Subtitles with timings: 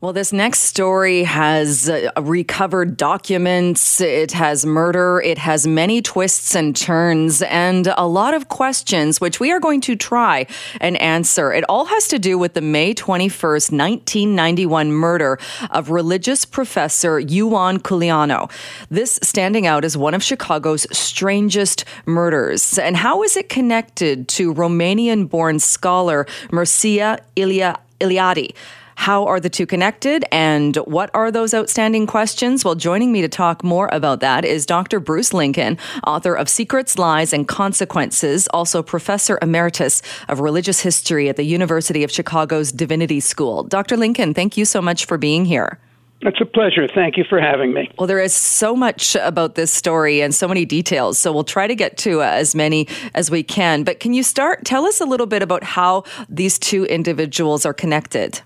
[0.00, 6.54] Well, this next story has uh, recovered documents, it has murder, it has many twists
[6.54, 10.46] and turns, and a lot of questions, which we are going to try
[10.80, 11.52] and answer.
[11.52, 15.38] It all has to do with the May 21st, 1991 murder
[15.70, 18.50] of religious professor Ioan Culianu.
[18.90, 22.78] This standing out as one of Chicago's strangest murders.
[22.78, 28.54] And how is it connected to Romanian born scholar Mircea Ilia Eliade?
[28.96, 32.64] How are the two connected and what are those outstanding questions?
[32.64, 35.00] Well, joining me to talk more about that is Dr.
[35.00, 41.36] Bruce Lincoln, author of Secrets, Lies, and Consequences, also professor emeritus of religious history at
[41.36, 43.64] the University of Chicago's Divinity School.
[43.64, 43.96] Dr.
[43.96, 45.78] Lincoln, thank you so much for being here.
[46.22, 46.88] It's a pleasure.
[46.88, 47.90] Thank you for having me.
[47.98, 51.66] Well, there is so much about this story and so many details, so we'll try
[51.66, 53.84] to get to uh, as many as we can.
[53.84, 54.64] But can you start?
[54.64, 58.40] Tell us a little bit about how these two individuals are connected.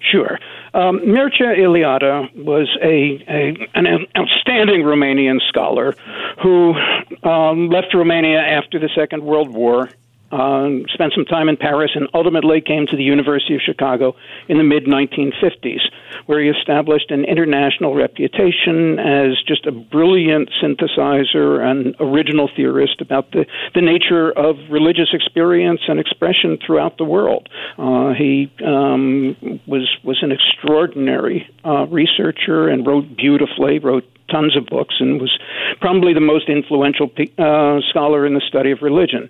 [0.00, 0.38] Sure.
[0.72, 5.94] Um, Mircea Eliade was a, a, an outstanding Romanian scholar
[6.42, 6.74] who
[7.22, 9.90] um, left Romania after the Second World War
[10.30, 14.14] um, spent some time in Paris, and ultimately came to the University of Chicago
[14.48, 15.80] in the mid 1950s,
[16.26, 23.32] where he established an international reputation as just a brilliant synthesizer and original theorist about
[23.32, 27.48] the, the nature of religious experience and expression throughout the world.
[27.78, 34.66] Uh, he um, was was an extraordinary uh, researcher and wrote beautifully, wrote tons of
[34.66, 35.36] books and was
[35.80, 39.28] probably the most influential uh, scholar in the study of religion.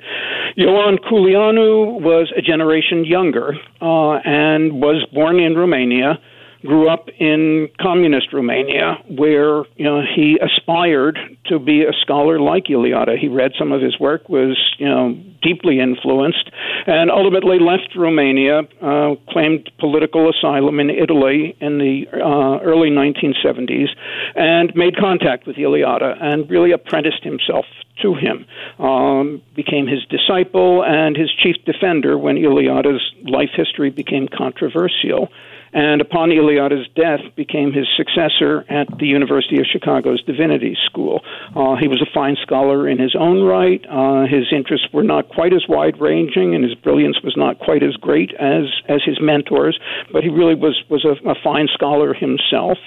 [0.91, 6.19] Ioan Culianu was a generation younger uh, and was born in Romania
[6.65, 12.65] grew up in communist Romania, where you know he aspired to be a scholar like
[12.65, 13.19] Eliade.
[13.19, 16.51] He read some of his work, was you know deeply influenced,
[16.87, 23.89] and ultimately left Romania, uh, claimed political asylum in Italy in the uh, early 1970s,
[24.35, 27.65] and made contact with Eliade and really apprenticed himself
[28.03, 28.47] to him,
[28.79, 35.29] um, became his disciple and his chief defender when Eliade's life history became controversial
[35.73, 41.21] and upon Eliade's death became his successor at the University of Chicago's Divinity School.
[41.55, 43.85] Uh, he was a fine scholar in his own right.
[43.89, 47.83] Uh, his interests were not quite as wide ranging, and his brilliance was not quite
[47.83, 49.79] as great as as his mentors,
[50.13, 52.79] but he really was was a, a fine scholar himself.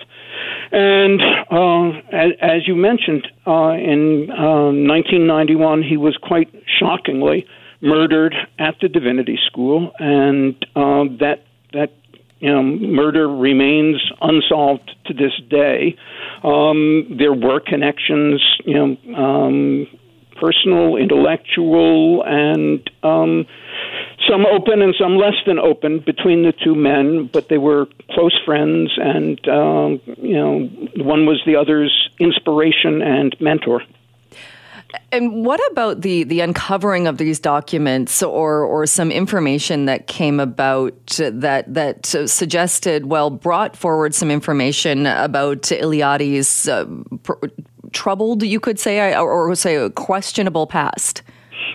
[0.71, 1.21] And
[1.51, 7.45] uh, as, as, you mentioned, uh, in 1991, uh, he was quite shockingly
[7.81, 11.91] murdered at the Divinity School, and uh, that that
[12.43, 15.95] you know, murder remains unsolved to this day.
[16.43, 19.87] Um, there were connections, you know, um,
[20.41, 23.45] personal, intellectual, and um,
[24.27, 28.37] some open and some less than open between the two men, but they were close
[28.43, 30.65] friends, and um, you know,
[30.97, 33.83] one was the other's inspiration and mentor.
[35.11, 40.39] And what about the the uncovering of these documents or or some information that came
[40.39, 46.85] about that that suggested well brought forward some information about Eliade's uh,
[47.23, 47.33] pr-
[47.91, 51.23] troubled you could say or, or say questionable past.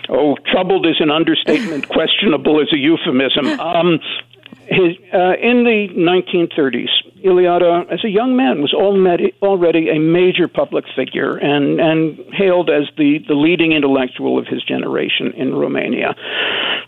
[0.09, 1.87] Oh, troubled is an understatement.
[1.89, 3.59] questionable is a euphemism.
[3.59, 3.99] Um,
[4.67, 6.89] his, uh, in the 1930s,
[7.23, 12.69] Eliade, as a young man, was already, already a major public figure and, and hailed
[12.69, 16.15] as the, the leading intellectual of his generation in Romania.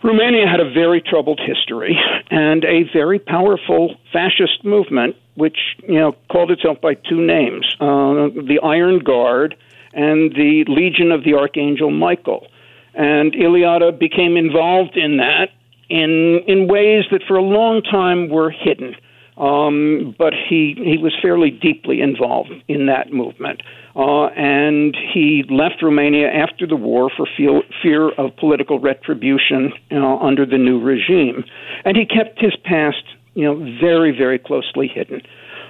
[0.02, 1.98] Romania had a very troubled history
[2.30, 8.28] and a very powerful fascist movement, which you know called itself by two names: uh,
[8.48, 9.56] the Iron Guard
[9.94, 12.46] and the Legion of the Archangel Michael.
[12.94, 15.50] And Eliade became involved in that
[15.88, 18.94] in in ways that for a long time were hidden.
[19.38, 23.62] Um, but he he was fairly deeply involved in that movement,
[23.96, 30.44] uh, and he left Romania after the war for feel, fear of political retribution under
[30.44, 31.44] the new regime,
[31.86, 35.22] and he kept his past, you know, very very closely hidden.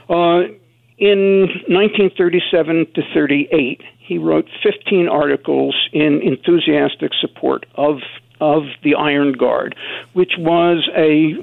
[0.09, 0.51] Uh,
[0.99, 7.99] in 1937 to 38, he wrote 15 articles in enthusiastic support of
[8.41, 9.77] of the Iron Guard,
[10.15, 11.35] which was a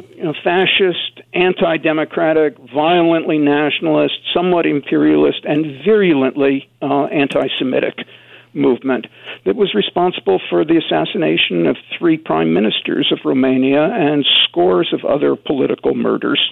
[0.43, 8.05] fascist, anti democratic, violently nationalist, somewhat imperialist, and virulently uh, anti Semitic
[8.53, 9.05] movement
[9.45, 15.05] that was responsible for the assassination of three prime ministers of Romania and scores of
[15.05, 16.51] other political murders.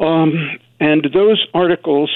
[0.00, 2.10] Um, and those articles,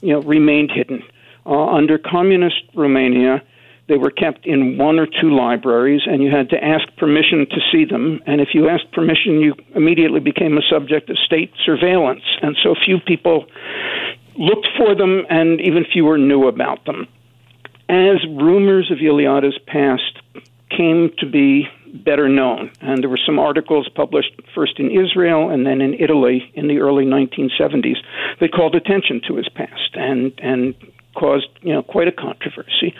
[0.00, 1.02] you know, remained hidden.
[1.44, 3.42] Uh, under communist Romania,
[3.88, 7.60] they were kept in one or two libraries, and you had to ask permission to
[7.70, 8.20] see them.
[8.26, 12.24] And if you asked permission, you immediately became a subject of state surveillance.
[12.42, 13.46] And so few people
[14.36, 17.06] looked for them, and even fewer knew about them.
[17.88, 20.18] As rumors of Eliade's past
[20.68, 25.64] came to be better known, and there were some articles published first in Israel and
[25.64, 27.96] then in Italy in the early 1970s
[28.40, 30.74] that called attention to his past and and
[31.14, 32.94] caused you know quite a controversy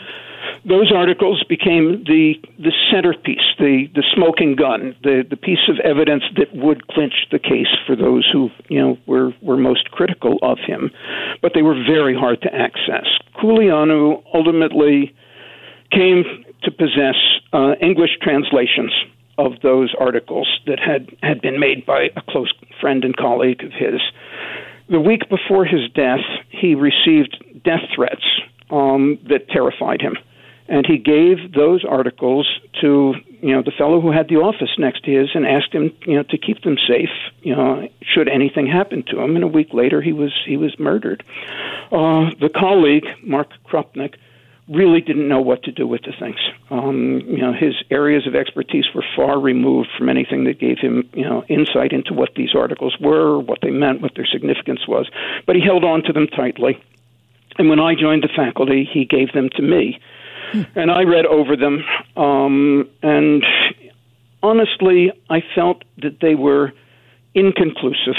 [0.67, 6.23] those articles became the the centerpiece, the the smoking gun, the the piece of evidence
[6.35, 10.57] that would clinch the case for those who you know were were most critical of
[10.59, 10.91] him,
[11.41, 13.07] but they were very hard to access.
[13.35, 15.15] Culianu ultimately
[15.91, 16.23] came
[16.63, 17.15] to possess
[17.53, 18.91] uh, English translations
[19.37, 23.71] of those articles that had had been made by a close friend and colleague of
[23.71, 24.01] his.
[24.89, 28.23] The week before his death, he received death threats
[28.69, 30.17] um, that terrified him
[30.69, 32.47] and he gave those articles
[32.81, 35.95] to you know the fellow who had the office next to his and asked him
[36.05, 37.09] you know to keep them safe
[37.41, 39.35] you know should anything happen to him.
[39.35, 41.23] And a week later he was he was murdered.
[41.91, 44.15] Uh, the colleague Mark Krupnick
[44.67, 46.39] really didn't know what to do with the things.
[46.69, 51.09] Um, you know his areas of expertise were far removed from anything that gave him
[51.13, 55.09] you know insight into what these articles were what they meant what their significance was.
[55.45, 56.81] But he held on to them tightly.
[57.59, 59.99] And when I joined the faculty he gave them to me
[60.75, 61.83] and I read over them,
[62.15, 63.43] um, and
[64.41, 66.73] honestly, I felt that they were
[67.33, 68.15] inconclusive,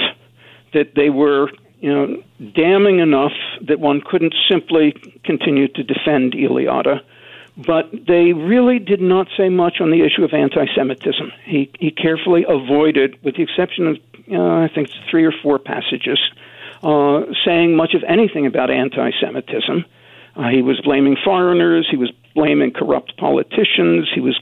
[0.75, 2.23] that they were you know
[2.55, 3.33] damning enough
[3.67, 4.93] that one couldn't simply
[5.25, 7.01] continue to defend Eliade.
[7.57, 11.33] But they really did not say much on the issue of anti-Semitism.
[11.45, 13.97] He he carefully avoided, with the exception of
[14.31, 16.21] uh, I think three or four passages,
[16.83, 19.85] uh, saying much of anything about anti-Semitism.
[20.39, 21.89] Uh, he was blaming foreigners.
[21.91, 24.09] He was blaming corrupt politicians.
[24.15, 24.41] He was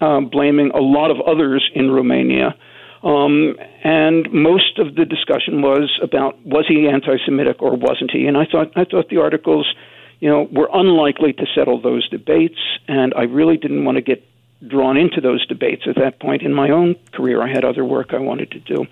[0.00, 2.56] uh, blaming a lot of others in Romania.
[3.02, 8.26] Um, and most of the discussion was about was he anti-Semitic or wasn't he?
[8.26, 9.72] And I thought I thought the articles,
[10.18, 12.58] you know, were unlikely to settle those debates,
[12.88, 14.26] and I really didn't want to get
[14.66, 17.40] drawn into those debates at that point in my own career.
[17.40, 18.86] I had other work I wanted to do.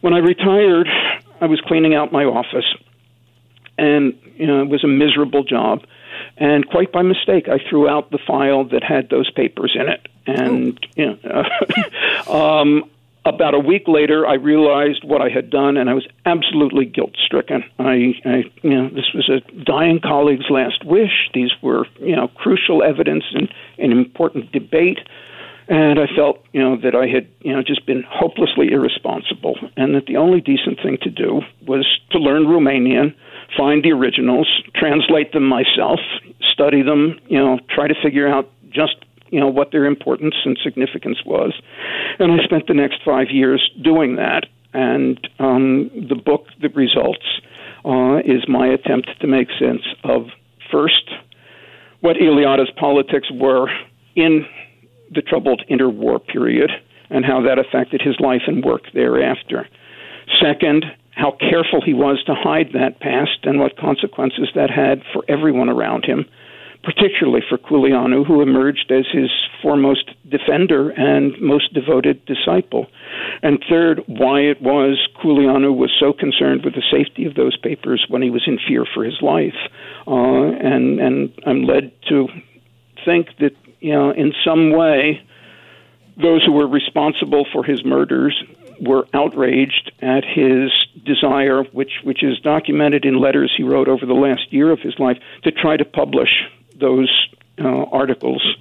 [0.00, 0.88] When I retired,
[1.40, 2.74] I was cleaning out my office,
[3.78, 5.84] and you know, it was a miserable job.
[6.36, 10.06] And quite by mistake, I threw out the file that had those papers in it.
[10.26, 10.88] And oh.
[10.96, 12.90] you know, um,
[13.26, 17.16] about a week later, I realized what I had done, and I was absolutely guilt
[17.24, 17.64] stricken.
[17.78, 21.28] I, I, you know, this was a dying colleague's last wish.
[21.34, 25.00] These were, you know, crucial evidence and an important debate.
[25.68, 29.94] And I felt, you know, that I had, you know, just been hopelessly irresponsible, and
[29.94, 33.14] that the only decent thing to do was to learn Romanian
[33.56, 36.00] find the originals, translate them myself,
[36.52, 38.96] study them, you know, try to figure out just
[39.30, 41.52] you know what their importance and significance was,
[42.18, 44.46] and I spent the next five years doing that.
[44.72, 47.24] And um, the book that results
[47.84, 50.26] uh, is my attempt to make sense of
[50.70, 51.10] first
[52.00, 53.68] what Eliade's politics were
[54.14, 54.44] in
[55.10, 56.70] the troubled interwar period
[57.10, 59.68] and how that affected his life and work thereafter.
[60.40, 65.24] Second, how careful he was to hide that past and what consequences that had for
[65.28, 66.26] everyone around him,
[66.82, 69.30] particularly for Culianu, who emerged as his
[69.62, 72.86] foremost defender and most devoted disciple.
[73.42, 78.04] And third, why it was Culianu was so concerned with the safety of those papers
[78.08, 79.56] when he was in fear for his life.
[80.06, 82.28] Uh, and, and I'm led to
[83.04, 85.22] think that, you know, in some way,
[86.16, 88.42] those who were responsible for his murders
[88.80, 90.70] were outraged at his
[91.04, 94.98] desire, which which is documented in letters he wrote over the last year of his
[94.98, 96.30] life, to try to publish
[96.78, 97.10] those
[97.58, 98.56] uh, articles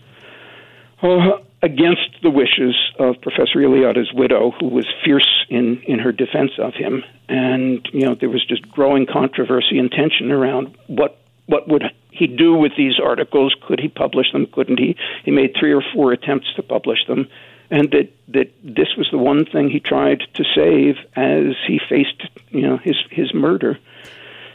[1.01, 6.51] uh, against the wishes of Professor Eliade's widow, who was fierce in in her defense
[6.57, 11.67] of him, and you know there was just growing controversy and tension around what what
[11.67, 11.83] would
[12.17, 13.55] he do with these articles?
[13.67, 14.47] Could he publish them?
[14.47, 14.95] Couldn't he?
[15.23, 17.27] He made three or four attempts to publish them
[17.71, 22.27] and that that this was the one thing he tried to save as he faced
[22.49, 23.79] you know his his murder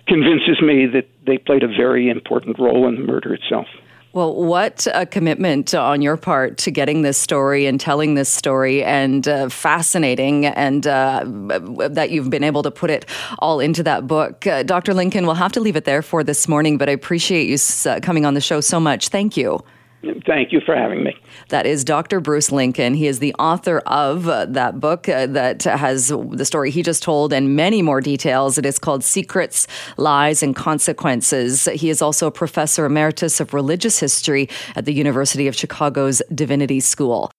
[0.06, 3.68] convinces me that they played a very important role in the murder itself.
[4.12, 8.82] Well, what a commitment on your part to getting this story and telling this story,
[8.82, 11.22] and uh, fascinating, and uh,
[11.88, 13.06] that you've been able to put it
[13.38, 14.48] all into that book.
[14.48, 14.94] Uh, Dr.
[14.94, 17.56] Lincoln, we'll have to leave it there for this morning, but I appreciate you
[17.88, 19.08] uh, coming on the show so much.
[19.08, 19.62] Thank you.
[20.26, 21.14] Thank you for having me.
[21.50, 22.21] That is Dr.
[22.21, 22.95] Bruce Lincoln.
[22.95, 27.02] He is the author of uh, that book uh, that has the story he just
[27.02, 28.57] told and many more details.
[28.57, 29.66] It is called Secrets,
[29.99, 31.66] Lies, and Consequences.
[31.75, 36.80] He is also a professor emeritus of religious history at the University of Chicago's Divinity
[36.80, 37.28] School.